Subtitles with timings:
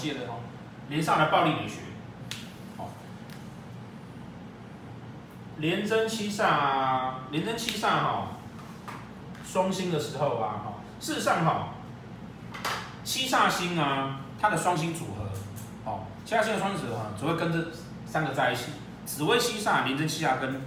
[0.00, 0.40] 帮我写了哦。
[0.88, 1.80] 连上的暴力美学，
[2.76, 2.88] 好，
[5.58, 8.28] 连贞七煞，连贞七煞哈，
[9.44, 11.68] 双星的时候啊，哈，事实上哈，
[13.04, 17.70] 七煞星啊，它的双星组合，哦，七煞星的双星组合只会跟这
[18.04, 18.72] 三个在一起，
[19.06, 20.60] 紫微七煞、连贞七煞跟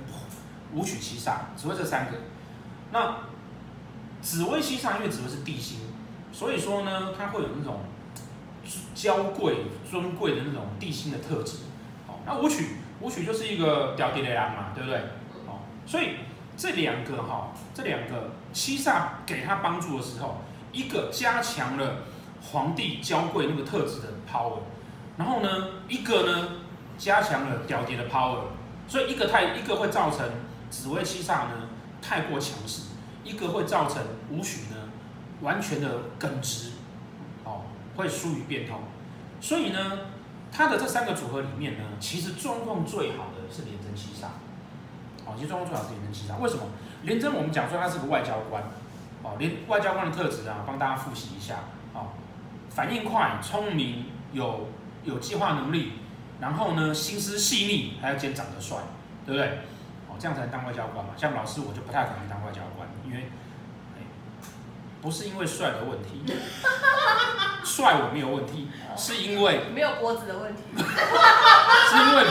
[0.71, 2.17] 武曲七煞，只会这三个。
[2.91, 3.17] 那
[4.21, 5.81] 紫微七煞，因为紫微是地星，
[6.31, 7.81] 所以说呢，它会有那种
[8.95, 11.57] 娇贵、尊贵的那种地心的特质。
[12.07, 14.99] 好，那武曲，武曲就是一个屌屌的狼嘛，对不对？
[15.45, 16.15] 好，所以
[16.55, 20.41] 这两个哈，这两个七煞给他帮助的时候，
[20.71, 22.03] 一个加强了
[22.41, 24.59] 皇帝娇贵那个特质的 power，
[25.17, 25.49] 然后呢，
[25.87, 26.49] 一个呢
[26.97, 28.39] 加强了屌屌的 power，
[28.87, 30.29] 所以一个太一个会造成
[30.69, 31.69] 紫薇七煞呢
[32.01, 32.83] 太过强势。
[33.25, 34.75] 一个会造成武曲呢，
[35.39, 36.71] 完全的耿直，
[37.45, 37.61] 哦，
[37.95, 38.79] 会疏于变通，
[39.39, 39.99] 所以呢，
[40.51, 44.27] 他的这三个组合里面呢，其实状况最好的是廉贞七杀，
[45.25, 46.37] 哦，其实状况最好是廉贞七杀。
[46.37, 46.63] 为什么？
[47.03, 48.63] 廉贞我们讲说它是个外交官，
[49.21, 51.59] 哦，连外交官的特质啊，帮大家复习一下，
[51.93, 52.07] 哦，
[52.69, 54.69] 反应快、聪明、有
[55.03, 55.93] 有计划能力，
[56.39, 58.77] 然后呢，心思细腻，还要兼长得帅，
[59.25, 59.47] 对不对？
[60.07, 61.11] 哦，这样才能当外交官嘛。
[61.17, 62.87] 像老师我就不太可能当外交官。
[63.05, 63.27] 因为，
[65.01, 66.23] 不是因为帅的问题，
[67.63, 72.25] 帅我没有问题，是因为没有脖子的问题， 是因为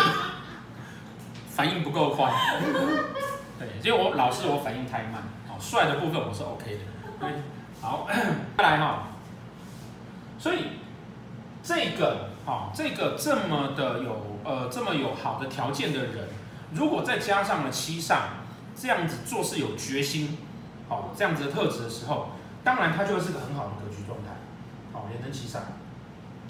[1.51, 2.33] 反应不够快。
[3.59, 5.23] 对，因为我老是我反应太慢。
[5.49, 6.81] 好，帅的部分我是 OK 的。
[7.21, 7.29] 对，
[7.81, 8.07] 好，
[8.59, 9.09] 再来哈。
[10.39, 10.79] 所以
[11.63, 16.29] 这个哦，这个这么的有呃这么有好的条件的人，
[16.73, 18.17] 如果再加上了七煞，
[18.77, 20.37] 这样子做事有决心。
[20.89, 22.31] 好，这样子的特质的时候，
[22.65, 24.35] 当然他就会是个很好的格局状态。
[25.03, 25.59] 好，廉贞七煞。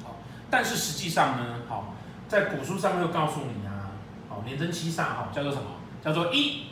[0.04, 0.16] 好，
[0.50, 1.94] 但是实际上呢，好，
[2.28, 3.96] 在古书上又告诉你啊，
[4.28, 5.70] 好，连贞七煞哈叫做什么？
[6.04, 6.66] 叫做一，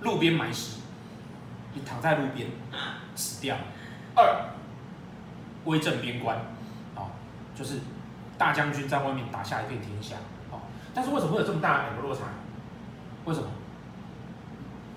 [0.00, 0.80] 路边埋尸，
[1.72, 2.48] 你躺在路边
[3.14, 3.54] 死掉；
[4.16, 4.50] 二，
[5.64, 6.36] 威震边关，
[6.96, 7.12] 好，
[7.54, 7.78] 就是
[8.36, 10.16] 大将军在外面打下一片天下。
[10.50, 10.62] 好，
[10.92, 12.22] 但是为什么会有这么大的两个落差？
[13.24, 13.46] 为什么？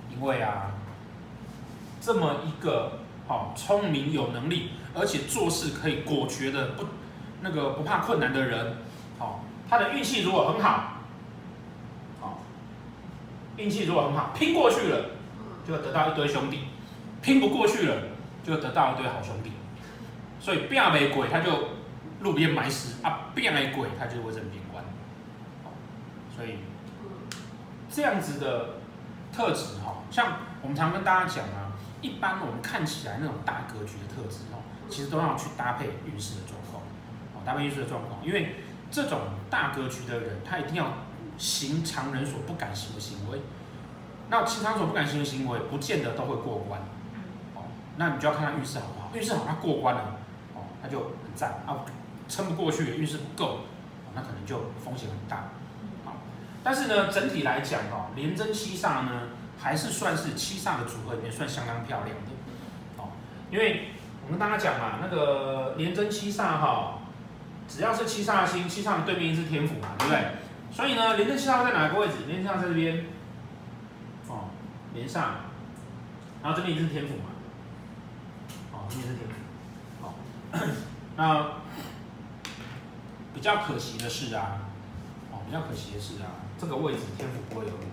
[0.09, 0.71] 因为啊。
[2.03, 2.93] 这么一个
[3.27, 6.85] 好聪明有能力，而且做事可以果决的不
[7.41, 8.77] 那个不怕困难的人，
[9.17, 10.97] 好，他的运气如果很好，
[12.19, 12.41] 好，
[13.57, 15.05] 运气如果很好，拼过去了，
[15.65, 16.57] 就得到一堆兄弟；
[17.21, 17.95] 拼不过去了，
[18.43, 19.51] 就得到一堆好兄弟。
[20.39, 21.51] 所以变没鬼，他就
[22.19, 24.83] 路边埋尸啊；变没鬼，他就会威震边关。
[26.35, 26.57] 所以
[27.89, 28.75] 这样子的
[29.31, 31.71] 特质，哈，像我们常跟大家讲啊。
[32.01, 34.60] 一般我们看起来那种大格局的特质哦，
[34.91, 36.83] 其实都要去搭配运势的状况，
[37.33, 38.57] 哦，搭配运势的状况，因为
[38.91, 40.93] 这种大格局的人，他一定要
[41.37, 43.41] 行常人所不敢行的行为。
[44.29, 46.81] 那其他所不敢行的行为，不见得都会过关，
[47.55, 47.63] 哦，
[47.97, 49.09] 那你就要看他运势好不好。
[49.15, 50.19] 运势好，他过关了，
[50.53, 51.83] 哦，他就很赞啊。
[52.27, 53.61] 撑不过去，运势不够，
[54.13, 55.49] 那可能就风险很大。
[56.05, 56.17] 好，
[56.63, 59.21] 但是呢，整体来讲哦，廉贞七煞呢。
[59.63, 62.31] 还是算是七煞的组合里面算相当漂亮的，
[62.97, 63.09] 哦，
[63.51, 63.89] 因为
[64.31, 66.99] 我跟大家讲嘛，那个廉贞七煞哈，
[67.67, 70.23] 只要是七煞星，七煞的对面是天府嘛，对不对？
[70.71, 72.13] 所以呢，廉贞七煞在哪个位置？
[72.27, 73.05] 廉贞七煞在这边，
[74.29, 74.47] 哦，
[74.93, 75.15] 廉煞，
[76.41, 77.25] 然后这边也是天府嘛，
[78.71, 79.35] 哦，这边是天府，
[80.01, 80.15] 好，
[81.17, 81.51] 那
[83.33, 84.61] 比较可惜的是啊，
[85.33, 87.71] 哦，比较可惜的是啊，这个位置天府不会有。
[87.71, 87.83] 路，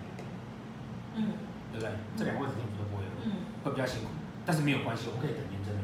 [1.16, 1.32] 嗯。
[1.72, 1.90] 对不对？
[2.16, 3.10] 这两个位置天府都不会有。
[3.26, 4.06] 嗯，会比较辛苦，
[4.46, 5.74] 但是没有关系，我们可以等廉贞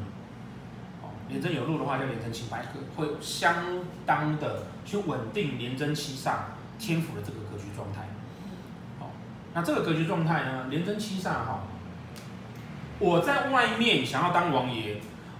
[1.27, 3.55] 廉贞有路的话，叫廉贞清白格，会相
[4.05, 6.33] 当的去稳定廉贞七煞
[6.77, 8.07] 天府的这个格局状态。
[8.99, 9.11] 好，
[9.53, 11.63] 那这个格局状态呢，廉贞七煞哈，
[12.99, 14.97] 我在外面想要当王爷，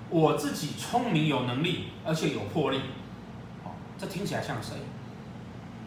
[0.09, 2.81] 我自己聪明有能力，而且有魄力。
[3.63, 4.75] 哦，这听起来像谁？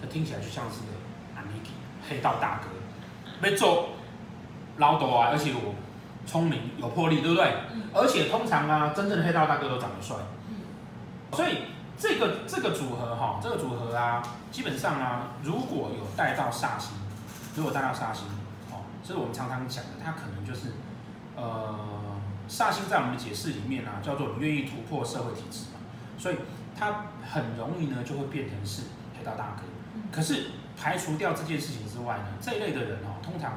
[0.01, 0.93] 这听起来就像是个
[1.35, 1.71] 阿尼基
[2.09, 2.69] 黑道大哥，
[3.41, 3.89] 没走。
[4.77, 5.75] 老抖啊，而且我
[6.29, 7.55] 聪明有魄力，对不对？
[7.73, 10.15] 嗯、而且通常啊，真正的黑道大哥都长得帅。
[10.51, 10.57] 嗯、
[11.33, 11.65] 所以
[11.97, 14.23] 这个这个组合哈，这个组合啊，
[14.53, 16.93] 基本上啊，如果有带到煞星，
[17.57, 18.25] 如果带到煞星，
[18.71, 20.75] 哦，这是我们常常讲的，它可能就是
[21.35, 21.75] 呃，
[22.49, 25.81] 煞星在我们的解释里面啊，叫做你愿意突破社会体制嘛，
[26.19, 26.37] 所以
[26.79, 28.83] 它很容易呢就会变成是
[29.19, 29.63] 黑道大哥。
[29.95, 33.55] 嗯、可是排除掉这件事情之外呢，这一类的人哦，通常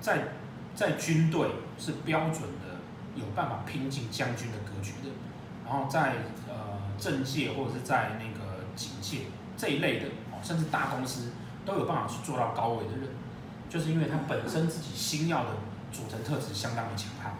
[0.00, 0.28] 在
[0.74, 1.48] 在军队
[1.78, 2.80] 是标准的
[3.14, 5.10] 有办法拼进将军的格局的，
[5.64, 6.14] 然后在
[6.48, 9.26] 呃政界或者是在那个警界
[9.56, 11.32] 这一类的哦，甚至大公司
[11.64, 13.08] 都有办法去做到高位的人，
[13.70, 15.50] 就是因为他本身自己星曜的
[15.92, 17.34] 组成特质相当的强悍，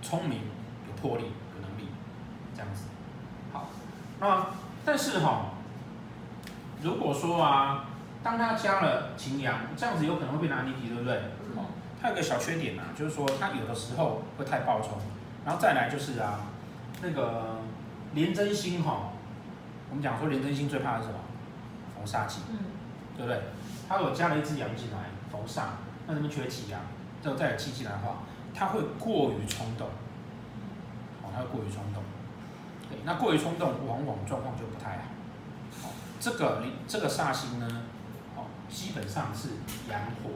[0.00, 0.38] 聪明、
[0.86, 1.88] 有魄力、有能力，
[2.54, 2.84] 这样子。
[3.52, 3.68] 好，
[4.20, 4.46] 那
[4.84, 5.50] 但是哈，
[6.80, 7.86] 如果说啊，
[8.22, 11.22] 当它加了擎羊，这样子有可能会变成逆敌，对不对？
[12.02, 14.92] 它有个小缺点呐、啊，就是说它有的时候会太暴冲，
[15.44, 16.46] 然后再来就是啊，
[17.02, 17.58] 那个
[18.14, 19.10] 廉贞星哈，
[19.90, 21.18] 我们讲说廉贞星最怕的是什么？
[21.94, 22.56] 逢煞气，嗯，
[23.18, 23.42] 对不对？
[23.86, 25.72] 它如果加了一只羊进来，逢煞，
[26.06, 26.80] 那这边缺气啊，
[27.22, 28.22] 这个再有气进来的话，
[28.54, 29.86] 它会过于冲动，
[31.22, 32.02] 哦，它会过于冲动，
[32.88, 35.02] 对，那过于冲动，往往状况就不太好。
[35.82, 35.88] 好，
[36.18, 37.99] 这个这个煞星呢，哦，
[38.70, 39.48] 基本上是
[39.90, 40.30] 阳火。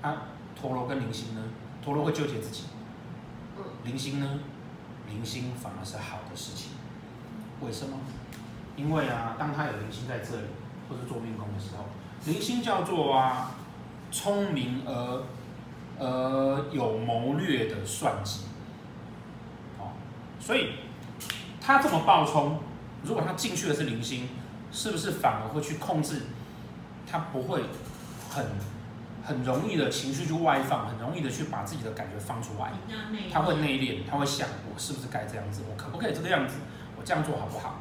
[0.00, 0.22] 啊，
[0.60, 1.42] 陀螺跟铃星呢？
[1.84, 2.64] 陀螺会纠结自己，
[3.84, 4.40] 铃星呢？
[5.08, 6.72] 铃星反而是好的事情。
[7.60, 7.96] 为什么？
[8.76, 10.46] 因为啊，当他有铃星在这里，
[10.88, 11.84] 或是做命宫的时候，
[12.24, 13.52] 铃星叫做啊，
[14.10, 15.22] 聪明而
[15.98, 18.40] 呃有谋略的算计。
[19.78, 19.92] 哦，
[20.40, 20.72] 所以
[21.60, 22.58] 他这么暴冲，
[23.04, 24.28] 如果他进去的是铃星，
[24.72, 26.22] 是不是反而会去控制？
[27.10, 27.64] 他不会
[28.30, 28.46] 很。
[29.24, 32.72] 很容易的情绪就外放，很容易的去把自己的感觉放出来。
[33.32, 36.56] 他会内敛，他会想我是不是该这样子，我可不可以这个样子，
[36.96, 37.76] 我这样做好不好？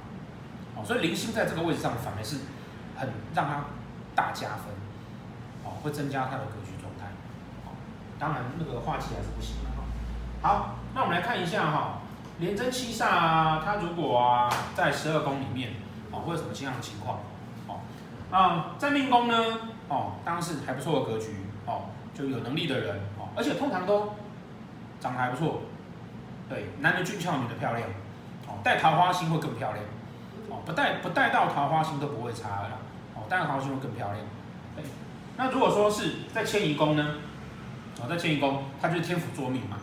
[0.75, 2.41] 哦，所以铃星在这个位置上反而是
[2.95, 3.63] 很让他
[4.13, 4.69] 大加分，
[5.63, 7.07] 哦，会增加他的格局状态。
[7.65, 7.73] 哦，
[8.19, 9.83] 当然那个化气还是不行的哈。
[10.47, 12.01] 好，那我们来看一下哈，
[12.37, 15.71] 连贞七煞啊，他如果啊在十二宫里面，
[16.11, 17.17] 哦，会有什么这样的情况？
[18.31, 19.35] 哦，啊，在命宫呢？
[19.89, 21.35] 哦，当然是还不错的格局
[21.65, 24.13] 哦，就有能力的人哦，而且通常都
[24.99, 25.63] 长得还不错，
[26.47, 27.87] 对，男的俊俏，女的漂亮，
[28.47, 29.83] 哦，带桃花星会更漂亮，
[30.49, 32.79] 哦，不带不带到桃花星都不会差了，
[33.15, 34.25] 哦，带到桃花星会更漂亮，
[34.75, 34.85] 对。
[35.35, 37.15] 那如果说是在迁移宫呢？
[38.01, 39.77] 哦，在迁移宫，它就是天府坐命嘛，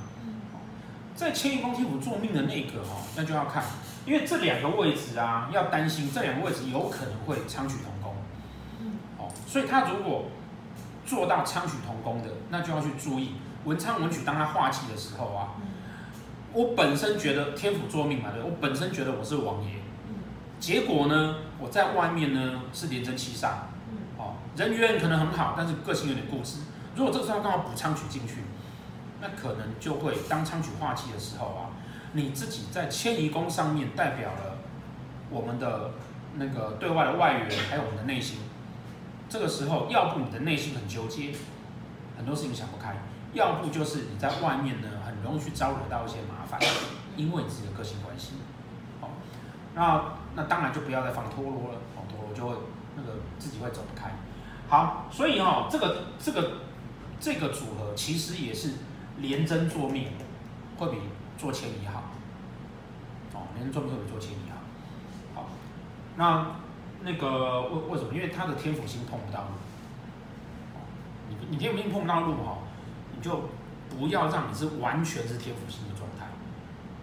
[1.15, 3.62] 在迁移宫天府坐命的那个哦，那就要看，
[4.06, 7.98] 因为这两个位置啊，要担心这两个位置有可能会昌曲同宫。
[9.49, 10.27] 所以他如果
[11.06, 14.21] 做到昌曲同工的，那就要去注意文昌文曲。
[14.23, 15.56] 当他化气的时候啊，
[16.53, 19.77] 我本身觉得天府坐命嘛，对，我本身觉得我是王爷，
[20.61, 23.49] 结果呢，我在外面呢是廉贞七煞，
[24.19, 26.59] 哦，人缘可能很好，但是个性有点固执。
[26.95, 28.43] 如果这个时候刚好补昌曲进去，
[29.23, 31.73] 那可能就会当昌曲化气的时候啊，
[32.12, 34.59] 你自己在迁移宫上面代表了
[35.31, 35.93] 我们的
[36.35, 38.40] 那个对外的外援，还有我们的内心。
[39.28, 41.35] 这个时候，要不你的内心很纠结，
[42.16, 42.94] 很多事情想不开；
[43.35, 46.58] 要不就是你在外面呢，很容易去招惹到一些麻烦，
[47.14, 48.37] 因为你自己的个性关系。
[49.02, 49.11] 好，
[49.75, 52.56] 那那当然就不要再放陀罗了，放，陀罗就会
[52.97, 54.12] 那个自己会走不开。
[54.68, 56.52] 好，所以哈、哦，这个这个
[57.20, 58.73] 这个组合其实也是
[59.18, 60.08] 廉贞坐命
[60.78, 60.97] 会比
[61.37, 62.04] 做迁移好。
[63.35, 64.50] 哦，廉贞坐命会比做迁移
[65.35, 65.42] 好。
[65.42, 65.49] 好，
[66.16, 66.68] 那。
[67.02, 68.12] 那个为为什么？
[68.12, 69.50] 因为他的天府星碰不到路，
[71.28, 72.59] 你你天府星碰不到路哈，
[73.14, 73.49] 你就
[73.88, 76.26] 不要让你是完全是天府星的状态，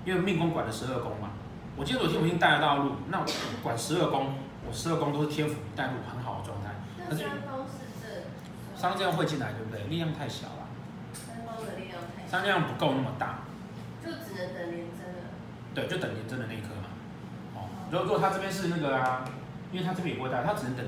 [0.03, 1.29] 因为命宫管的十二宫嘛。
[1.77, 3.25] 我今天我天府星带得到路，那我
[3.63, 4.35] 管十二宫，
[4.67, 6.75] 我十二宫都是天府带路很好的状态。
[7.09, 7.25] 可是
[8.75, 9.83] 三这样会进来，对不对？
[9.87, 10.67] 力量太小了。
[11.13, 12.29] 三宫的力量太小。
[12.29, 13.39] 三量不够那么大。
[14.03, 15.31] 就只能等连贞了。
[15.73, 16.89] 对，就等连贞的那一颗嘛。
[17.55, 19.23] 哦，如果说他这边是那个啊。
[19.75, 20.85] 因为他这边也不会带，他只能等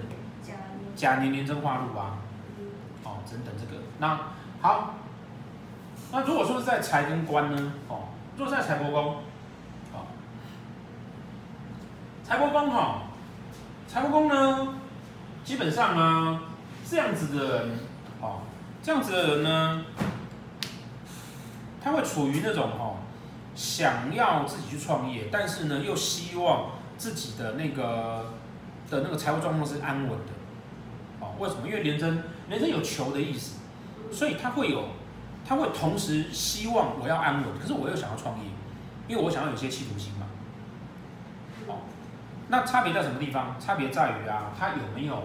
[0.95, 2.19] 甲年年真化禄啊，
[3.03, 3.83] 哦，只能等这个。
[3.99, 4.17] 那
[4.61, 4.93] 好，
[6.09, 7.73] 那如果说是在财跟官呢？
[7.89, 9.17] 哦，如果在财帛宫，
[9.93, 10.07] 哦，
[12.23, 13.01] 财帛宫哈，
[13.89, 14.75] 财帛宫呢，
[15.43, 16.39] 基本上呢，
[16.89, 17.79] 这样子的人，
[18.21, 18.39] 哦，
[18.81, 19.83] 这样子的人呢，
[21.83, 22.95] 他会处于那种哦，
[23.53, 28.31] 想要自己去创业，但是呢，又希望自己的那个。
[28.89, 30.31] 的那个财务状况是安稳的，
[31.19, 31.67] 哦，为什么？
[31.67, 33.59] 因为廉贞，廉贞有求的意思，
[34.11, 34.85] 所以他会有，
[35.45, 38.45] 他会同时希望我要安稳，可是我又想要创业，
[39.09, 40.25] 因为我想要有些企图心嘛，
[41.67, 41.79] 哦，
[42.47, 43.59] 那差别在什么地方？
[43.59, 45.23] 差别在于啊，他有没有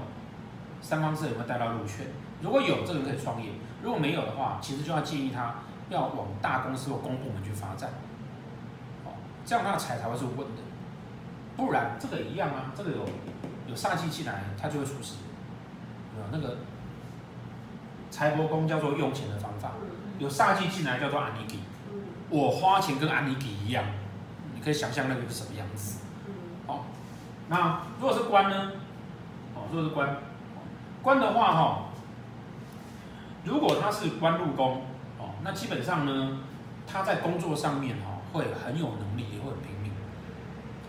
[0.81, 2.07] 三方四有没有带到入圈？
[2.41, 3.51] 如果有，这个人可以创业；
[3.81, 5.55] 如果没有的话，其实就要建议他
[5.89, 7.91] 要往大公司或公部门去发展，
[9.05, 9.15] 哦，
[9.47, 10.63] 这样他的财才会是稳的，
[11.57, 13.07] 不然这个一样啊，这个有。
[13.73, 15.15] 有煞气进来，他就会出事。
[16.31, 16.59] 那个
[18.11, 19.73] 财帛宫叫做用钱的方法，
[20.19, 21.61] 有煞气进来叫做安尼基，
[21.91, 23.83] 嗯我花钱跟安尼给一样，
[24.55, 26.01] 你可以想象那个是什么样子。
[26.27, 26.33] 嗯
[26.67, 26.85] 好，
[27.49, 28.73] 那如果是官呢？
[29.55, 30.17] 哦，如果是官，
[31.03, 31.85] 官的话哈，
[33.45, 34.83] 如果他是官禄宫，
[35.19, 36.41] 哦，那基本上呢，
[36.87, 39.91] 他在工作上面哈会很有能力，也会很拼命。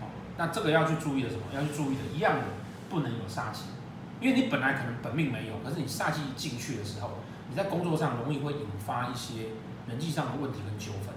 [0.00, 1.42] 好，那这个要去注意的什么？
[1.54, 2.44] 要去注意的，一样的，
[2.94, 3.64] 不能有煞气，
[4.20, 7.18] 因为你本来可能本命没有，可是你煞气进去的时候，
[7.50, 9.50] 你在工作上容易会引发一些
[9.88, 11.12] 人际上的问题跟纠纷。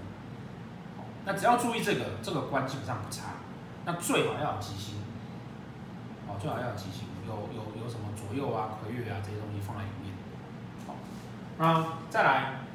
[1.23, 3.37] 那只要注意这个，这个官基本上不差。
[3.85, 5.05] 那最好要有吉星，
[6.25, 10.17] 哦，最好要有吉星，有有有什么左右啊、魁月啊这些东西放在里面。
[10.89, 10.97] 好，
[11.61, 12.65] 那再来，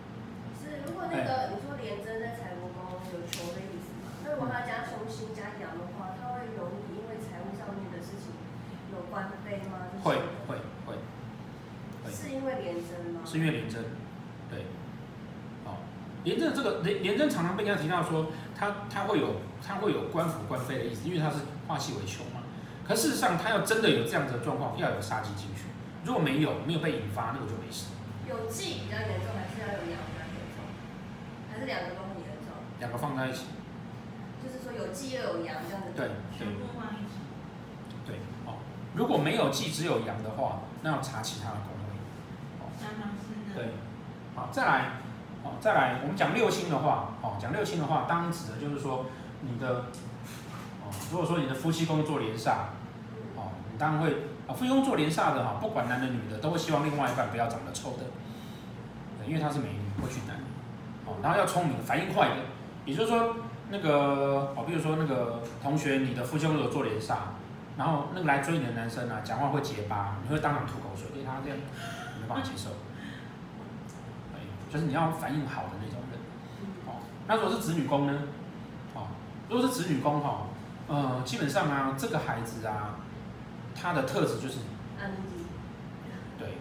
[0.54, 4.14] 是如果那个你说连贞在财帛宫有求的意思嘛？
[4.22, 8.32] 那如果他加凶星加阳的话，他会容易因为财务上面的事情
[9.12, 9.84] 有官非吗？
[9.92, 10.16] 就是会
[10.48, 10.96] 会会，
[12.10, 13.20] 是因为廉贞吗？
[13.26, 13.84] 是因为廉贞，
[14.48, 14.64] 对，
[15.66, 15.76] 哦，
[16.24, 18.28] 廉贞这个廉廉贞常常被人家提到说，
[18.58, 21.36] 他他会有他会有官府官非的意思，因为他是
[21.68, 22.40] 化气为囚嘛。
[22.88, 25.68] 可事实上，他要真的有这样子的状况，要有杀机进去。
[26.04, 27.92] 如果没有，没有被引发，那个就没事。
[28.26, 30.64] 有忌比较严重，还是要有阳比较严重？
[31.52, 32.56] 还是两个都很严重？
[32.80, 33.44] 两个放在一起，
[34.42, 35.92] 就是说有忌又有阳这样子。
[35.94, 37.21] 对对全部放一起。
[38.94, 41.82] 如果没有忌只有阳的话，那要查其他的宫位。
[43.54, 43.68] 对，
[44.34, 44.84] 好，再来，
[45.44, 49.06] 哦，再来，我们讲六亲的话，哦，讲六亲的话，当指的就是说
[49.42, 49.86] 你的，
[50.82, 52.52] 哦，如果说你的夫妻宫做连煞，
[53.36, 54.10] 哦，你当然会，
[54.46, 58.04] 啊，夫妻宫做连煞的哈，不管男的女的，都会希望另外一半不要长得丑的，
[59.18, 60.36] 对，因为她是美女，会去男，
[61.06, 62.36] 哦，然后要聪明，反应快的，
[62.86, 63.36] 也就是说，
[63.70, 67.16] 那个，哦，比如说那个同学，你的夫妻宫有做连煞，
[67.76, 72.70] 然后那个来追你的男生啊，讲话会结巴，你会当场吐口水，对他这样，你没办法接受。
[74.70, 76.18] 就是你要反应好的那种人，
[76.86, 78.22] 哦，那如果是子女宫呢？
[78.94, 79.08] 哦，
[79.50, 80.46] 如果是子女宫哈，
[80.88, 82.96] 呃，基本上啊，这个孩子啊，
[83.74, 84.60] 他的特质就是，
[84.98, 85.44] 安吉，
[86.38, 86.56] 对，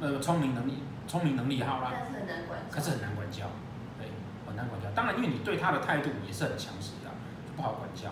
[0.00, 2.60] 呃，聪明能力，聪明能力好啦，但是很难管。
[2.70, 3.46] 可是很难管教，
[3.98, 4.06] 对，
[4.46, 4.88] 很难管教。
[4.94, 7.10] 当然，因为你对他的态度也是很强势的，
[7.48, 8.10] 就不好管教。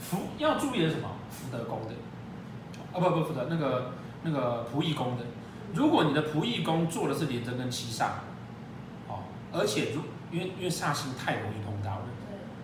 [0.00, 1.08] 福要注意的是什么？
[1.30, 1.94] 福德宫的，
[2.92, 3.92] 啊不不福德那个
[4.22, 5.24] 那个仆役宫的。
[5.74, 8.06] 如果你的仆役宫做的是廉贞跟七煞，
[9.06, 9.20] 哦，
[9.52, 10.02] 而且如
[10.32, 12.06] 因为因为煞星太容易碰到了，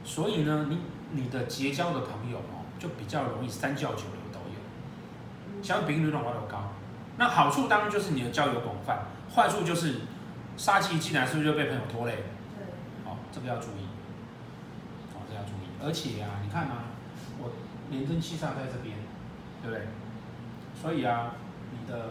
[0.02, 0.78] 所以呢，你
[1.12, 6.72] 你的结交的朋友哦，就比较容易三教九流都有，相对比率的话都高。
[7.18, 10.00] 那好处当然就是你的交友广泛，坏处就是
[10.58, 12.12] 煞气进来是不是就被朋友拖累？
[12.14, 13.86] 对，哦，这个要注意，
[15.14, 15.66] 哦，这个要注意。
[15.82, 16.95] 而且啊，你看啊，我
[17.90, 18.96] 廉贞七煞在这边，
[19.62, 19.86] 对不对？
[20.80, 21.34] 所以啊，
[21.72, 22.10] 你的。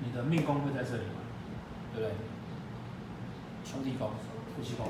[0.00, 1.18] 你的命宫会在这里嘛，
[1.92, 2.14] 对不对？
[3.64, 4.12] 兄弟宫、
[4.54, 4.86] 夫妻宫，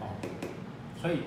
[0.00, 0.18] 哦，
[1.00, 1.20] 所以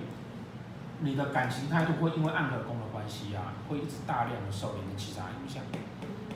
[1.00, 5.64] 你的感情态度会因为暗合宫的关系啊，会一直大量的受廉贞七煞影响。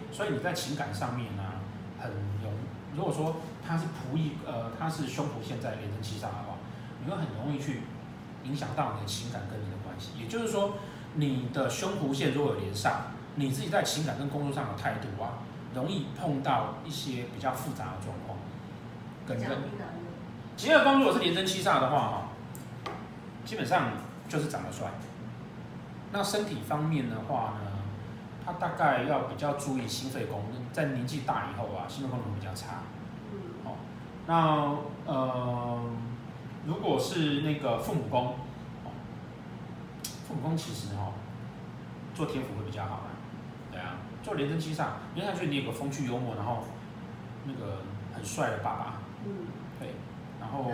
[0.10, 1.60] 所以你在情感上面呢、啊，
[2.00, 2.53] 很容，
[2.96, 6.56] 如果说他是仆役，呃，他是凶仆现在廉贞七煞的话，
[7.03, 7.82] 你会很容易去
[8.44, 10.12] 影响到你的情感跟你的关系。
[10.20, 10.74] 也就是说，
[11.15, 15.39] 你的凶仆线如果有连上，你自己在情感跟工作上的态度啊。
[15.75, 18.39] 容易碰到一些比较复杂的状况，
[19.27, 19.60] 跟跟
[20.56, 22.22] 疾厄宫如果是连贞七煞的话，哈，
[23.46, 23.89] 基本上
[24.27, 24.88] 就是长得帅。
[26.12, 27.72] 那身体方面的话呢，
[28.44, 32.77] 他大概要比较注意心肺功能，在年纪大以后啊，心肺功能比较差。
[33.65, 33.75] 哦，
[34.25, 34.74] 那
[35.06, 35.79] 呃，
[36.67, 38.36] 如果是那个父母宫，
[40.27, 41.13] 父母宫其实哈，
[42.13, 43.09] 做天府会比较好啊，
[43.71, 43.95] 对啊。
[44.21, 46.65] 做廉贞七煞，你看上去你有个风趣幽默，然后
[47.45, 47.77] 那个
[48.13, 48.93] 很帅的爸爸，
[49.25, 49.47] 嗯，
[49.79, 49.95] 对，
[50.41, 50.69] 然后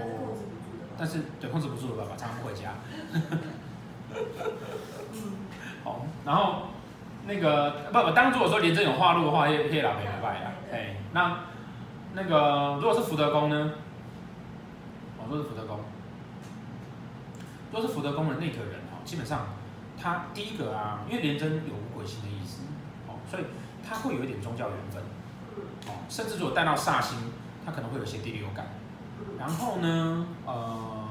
[0.97, 2.73] 但是对控制不住的爸爸，常常不回家，
[5.83, 6.63] 好，然后
[7.27, 11.37] 那个不不，当如果说廉贞有化禄的话，可以老北来拜啊，哎，那
[12.15, 13.73] 那个如果是福德宫呢？
[15.23, 15.79] 哦，如果是福德宫，
[17.71, 19.47] 如果是福德宫的那个人哈，基本上
[19.97, 22.61] 他第一个啊，因为廉贞有五鬼星的意思
[23.07, 23.15] 哦。
[23.29, 23.43] 所以
[23.87, 25.01] 他会有一点宗教缘分，
[25.87, 27.17] 哦，甚至如果带到煞星，
[27.65, 28.67] 他可能会有些第六感。
[29.39, 31.09] 然后呢，呃，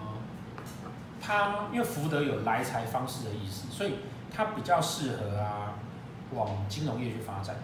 [1.20, 3.94] 他因为福德有来财方式的意思，所以
[4.30, 5.74] 他比较适合啊
[6.32, 7.56] 往金融业去发展。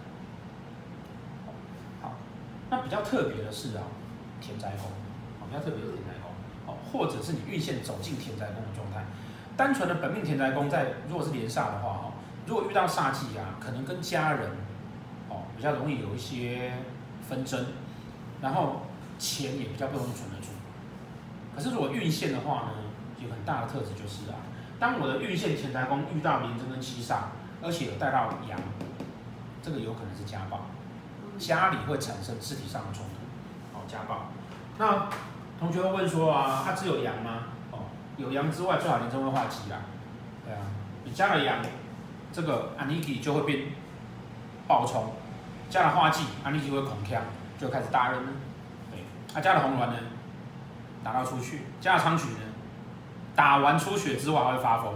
[2.01, 2.13] 好，
[2.69, 3.83] 那比较特别的是啊，
[4.41, 4.89] 田宅宫，
[5.49, 6.18] 比较特别的田宅宫，
[6.69, 9.05] 哦，或者是你运线走进田宅宫的状态，
[9.57, 12.11] 单纯的本命田宅宫在如果是连煞的话，哦。
[12.45, 14.49] 如果遇到煞气啊，可能跟家人
[15.29, 16.73] 哦比较容易有一些
[17.27, 17.63] 纷争，
[18.41, 18.81] 然后
[19.19, 20.47] 钱也比较不容易存得住。
[21.55, 22.71] 可是如果运线的话呢，
[23.21, 24.41] 有很大的特质就是啊，
[24.79, 27.17] 当我的运线田宅宫遇到廉贞跟七煞，
[27.61, 28.59] 而且有带到阳，
[29.61, 30.61] 这个有可能是家暴，
[31.37, 34.31] 家里会产生肢体上的冲突，哦，家暴。
[34.79, 35.07] 那
[35.59, 37.43] 同学会问说啊，他只有羊吗？
[37.71, 37.79] 哦，
[38.15, 39.77] 有羊之外，最好廉贞会化鸡啦。
[40.45, 40.61] 对啊，
[41.03, 41.57] 你加了羊，
[42.31, 43.63] 这个安尼基就会变
[44.67, 45.11] 暴冲；
[45.69, 47.21] 加了化忌，安尼基会恐强，
[47.59, 48.29] 就开始打人了。
[48.89, 49.95] 对，他、啊、加了红鸾呢，
[51.03, 52.39] 打到出去；加了昌曲呢，
[53.35, 54.93] 打完出血之外还会发疯。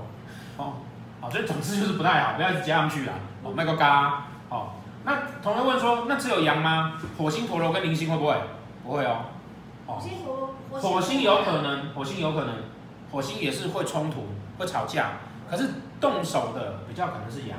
[0.55, 0.73] 哦，
[1.19, 3.13] 哦，所以总之就是不太好，不要一直加上去啦。
[3.43, 4.27] 哦，卖个嘎。
[4.49, 4.69] 哦，
[5.03, 6.93] 那同学问说，那只有羊吗？
[7.17, 8.35] 火星陀螺跟零星会不会？
[8.83, 9.25] 不会哦。
[9.85, 9.99] 哦，
[10.71, 12.55] 火星有可能，火星有可能，
[13.11, 15.11] 火星也是会冲突、会吵架。
[15.49, 17.57] 可是动手的比较可能是羊，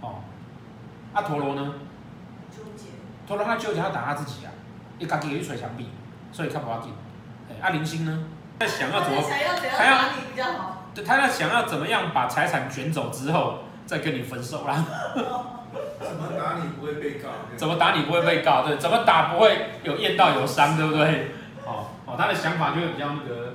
[0.00, 0.16] 哦，
[1.14, 1.74] 阿陀螺呢？
[2.50, 2.84] 纠结。
[3.26, 4.52] 陀螺他纠结，他打他自己啊，
[4.98, 5.88] 一嘎给一捶墙壁，
[6.30, 6.92] 所以看不要紧。
[7.50, 8.24] 哎，阿零星呢？
[8.60, 9.22] 在想要怎么？
[9.22, 10.84] 想要怎样打你比较好？
[10.94, 14.84] 对，他在想要怎么样把财产卷走之后再跟你分手啦。
[16.08, 17.28] 怎么打你不会被告？
[17.56, 18.66] 怎么打你不会被告？
[18.66, 21.32] 对，怎么打不会有验到有伤，对不对？
[21.66, 23.54] 哦哦，他的想法就会比较那个，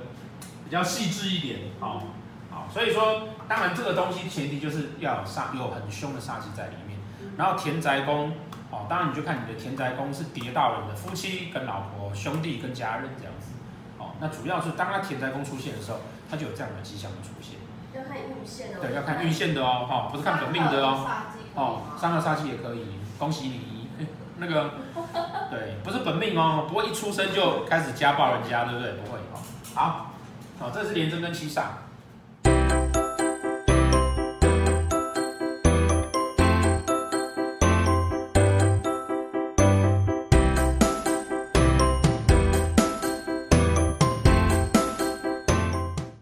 [0.64, 2.02] 比较细致一点，好
[2.50, 2.64] 哦。
[2.72, 6.98] 所以说，当然这个东西前提就是要有煞，有很凶的杀气在里面。
[7.36, 8.32] 然后田宅宫，
[8.70, 13.52] 哦，当然你就看你的田宅宫是叠到人的夫妻跟老婆、兄弟跟家人这样子。
[13.98, 15.98] 哦，那主要是当他田宅宫出现的时候，
[16.30, 17.58] 他就有这样的迹象的出现。
[17.96, 18.78] 要看运线哦。
[18.82, 21.06] 对，要看运线的哦，哈，不是看本命的哦。
[21.54, 23.74] 哦，三合煞气也可以，恭喜你。
[24.36, 24.70] 那个，
[25.48, 28.92] 对，不是本命哦，不会一出生就开始家暴人家，对不对？
[28.94, 29.38] 不会哦。
[29.74, 30.10] 好，
[30.58, 31.62] 好，这是廉贞跟七煞。